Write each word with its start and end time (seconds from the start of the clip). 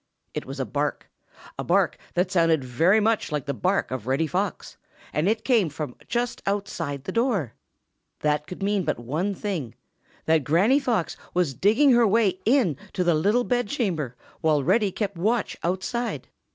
It 0.33 0.47
was 0.47 0.59
a 0.59 0.65
bark, 0.65 1.11
a 1.59 1.63
bark 1.63 1.95
that 2.15 2.31
sounded 2.31 2.63
very 2.63 2.99
much 2.99 3.31
like 3.31 3.45
the 3.45 3.53
bark 3.53 3.91
of 3.91 4.07
Reddy 4.07 4.25
Fox, 4.25 4.75
and 5.13 5.29
it 5.29 5.45
came 5.45 5.69
from 5.69 5.95
just 6.07 6.41
outside 6.47 7.03
the 7.03 7.11
door! 7.11 7.53
That 8.21 8.47
could 8.47 8.63
mean 8.63 8.83
but 8.83 8.97
one 8.97 9.35
thing 9.35 9.75
that 10.25 10.37
old 10.39 10.45
Granny 10.45 10.79
Fox 10.79 11.17
was 11.35 11.53
digging 11.53 11.91
her 11.91 12.07
way 12.07 12.39
in 12.45 12.77
to 12.93 13.03
the 13.03 13.13
little 13.13 13.43
bedchamber, 13.43 14.15
while 14.39 14.63
Reddy 14.63 14.91
kept 14.91 15.19
watch 15.19 15.55
outside. 15.61 16.29